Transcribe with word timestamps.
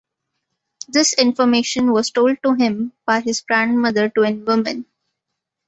This 0.87 1.13
information 1.13 1.91
was 1.91 2.09
told 2.09 2.39
to 2.41 2.55
him 2.55 2.91
by 3.05 3.19
his 3.19 3.41
grandmother 3.41 4.09
Twin 4.09 4.43
Woman. 4.45 4.87